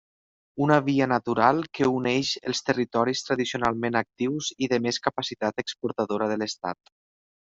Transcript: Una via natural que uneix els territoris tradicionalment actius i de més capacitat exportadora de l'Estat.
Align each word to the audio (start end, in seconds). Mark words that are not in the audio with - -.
Una 0.65 0.77
via 0.85 1.07
natural 1.09 1.59
que 1.79 1.89
uneix 1.97 2.31
els 2.51 2.61
territoris 2.69 3.21
tradicionalment 3.27 3.99
actius 4.03 4.49
i 4.67 4.69
de 4.71 4.81
més 4.89 5.01
capacitat 5.09 5.65
exportadora 5.65 6.33
de 6.33 6.41
l'Estat. 6.45 6.95